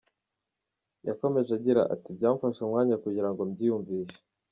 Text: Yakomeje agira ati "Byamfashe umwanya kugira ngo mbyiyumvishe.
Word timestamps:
Yakomeje 1.07 1.51
agira 1.57 1.81
ati 1.93 2.09
"Byamfashe 2.17 2.59
umwanya 2.63 2.95
kugira 3.03 3.29
ngo 3.31 3.41
mbyiyumvishe. 3.49 4.17